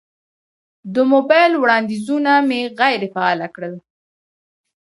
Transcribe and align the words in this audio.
د 0.93 0.95
موبایل 1.11 1.53
وړاندیزونه 1.57 2.31
مې 2.47 2.61
غیر 2.79 3.01
فعال 3.13 3.39
کړل. 3.55 3.75